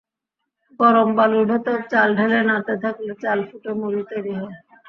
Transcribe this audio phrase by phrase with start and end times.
[0.79, 4.57] গরম বালুর ভেতর চাল ঢেলে নাড়তে থাকলে চাল ফুটে মুড়ি তৈরি হয়।